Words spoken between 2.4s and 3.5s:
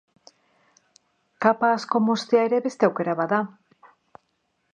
ere beste aukera bat da.